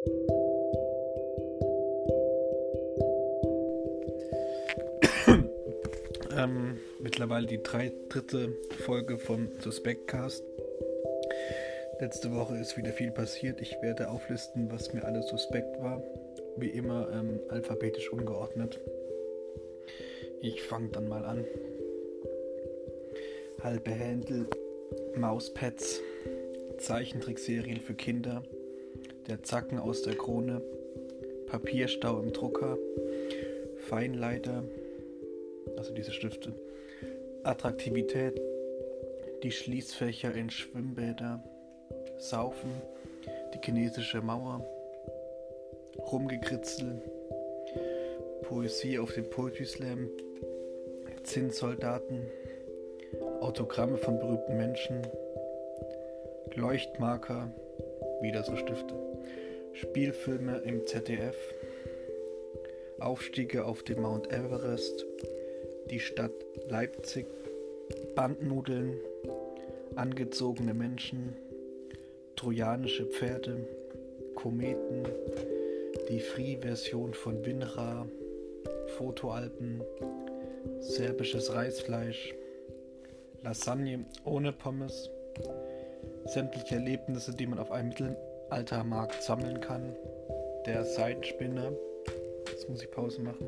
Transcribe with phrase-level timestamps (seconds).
[6.36, 10.42] ähm, mittlerweile die drei, dritte Folge von Suspectcast.
[12.00, 13.60] Letzte Woche ist wieder viel passiert.
[13.60, 16.02] Ich werde auflisten, was mir alles suspekt war.
[16.56, 18.80] Wie immer ähm, alphabetisch ungeordnet.
[20.40, 21.44] Ich fange dann mal an.
[23.62, 24.46] Halbe Händel,
[25.14, 26.00] Mauspads,
[26.78, 28.42] Zeichentrickserien für Kinder,
[29.30, 30.60] der Zacken aus der Krone,
[31.46, 32.76] Papierstau im Drucker,
[33.88, 34.64] Feinleiter,
[35.76, 36.52] also diese Stifte,
[37.44, 38.40] Attraktivität,
[39.44, 41.44] die Schließfächer in Schwimmbäder,
[42.18, 42.72] Saufen,
[43.54, 44.66] die chinesische Mauer,
[46.10, 47.00] Rumgekritzel,
[48.42, 50.08] Poesie auf dem Poetry Slam,
[51.22, 52.26] Zinssoldaten,
[53.40, 55.02] Autogramme von berühmten Menschen,
[56.56, 57.48] Leuchtmarker,
[58.20, 58.94] wieder so Stifte,
[59.72, 61.36] Spielfilme im ZDF,
[62.98, 65.06] Aufstiege auf dem Mount Everest,
[65.90, 66.32] die Stadt
[66.68, 67.26] Leipzig,
[68.14, 68.94] Bandnudeln,
[69.96, 71.34] angezogene Menschen,
[72.36, 73.66] trojanische Pferde,
[74.34, 75.04] Kometen,
[76.08, 78.06] die Free-Version von Winra,
[78.98, 79.82] Fotoalben,
[80.80, 82.34] serbisches Reisfleisch,
[83.42, 85.10] Lasagne ohne Pommes,
[86.26, 89.96] sämtliche Erlebnisse, die man auf einem Mittelaltermarkt sammeln kann,
[90.66, 91.72] der Seitenspinner,
[92.48, 93.46] jetzt muss ich Pause machen.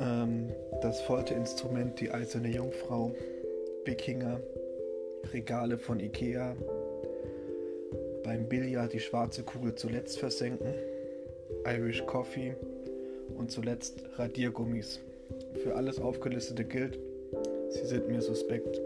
[0.00, 3.14] Ähm, das Folterinstrument, die eiserne Jungfrau,
[3.84, 4.40] Wikinger,
[5.32, 6.56] Regale von Ikea,
[8.24, 10.74] beim Billard die schwarze Kugel zuletzt versenken,
[11.64, 12.56] Irish Coffee
[13.36, 15.00] und zuletzt Radiergummis.
[15.62, 16.98] Für alles Aufgelistete gilt,
[17.70, 18.80] sie sind mir suspekt.